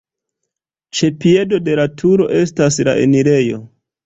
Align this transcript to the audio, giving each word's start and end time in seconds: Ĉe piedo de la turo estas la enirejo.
Ĉe 0.99 1.09
piedo 1.25 1.59
de 1.67 1.75
la 1.81 1.85
turo 2.03 2.27
estas 2.39 2.81
la 2.89 2.97
enirejo. 3.05 3.63